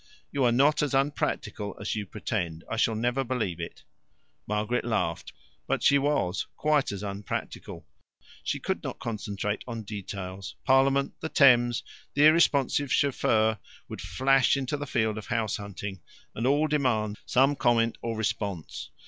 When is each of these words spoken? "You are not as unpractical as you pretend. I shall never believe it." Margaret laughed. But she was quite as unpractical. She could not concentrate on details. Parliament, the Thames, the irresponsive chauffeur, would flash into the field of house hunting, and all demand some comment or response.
"You 0.31 0.43
are 0.45 0.51
not 0.51 0.81
as 0.81 0.95
unpractical 0.95 1.77
as 1.79 1.93
you 1.95 2.07
pretend. 2.07 2.63
I 2.67 2.75
shall 2.75 2.95
never 2.95 3.23
believe 3.23 3.59
it." 3.59 3.83
Margaret 4.47 4.83
laughed. 4.83 5.31
But 5.67 5.83
she 5.83 5.99
was 5.99 6.47
quite 6.57 6.91
as 6.91 7.03
unpractical. 7.03 7.85
She 8.43 8.59
could 8.59 8.81
not 8.83 8.97
concentrate 8.97 9.63
on 9.67 9.83
details. 9.83 10.55
Parliament, 10.65 11.13
the 11.19 11.29
Thames, 11.29 11.83
the 12.15 12.25
irresponsive 12.25 12.91
chauffeur, 12.91 13.59
would 13.87 14.01
flash 14.01 14.57
into 14.57 14.75
the 14.75 14.87
field 14.87 15.19
of 15.19 15.27
house 15.27 15.57
hunting, 15.57 16.01
and 16.33 16.47
all 16.47 16.65
demand 16.65 17.19
some 17.27 17.55
comment 17.55 17.99
or 18.01 18.17
response. 18.17 18.89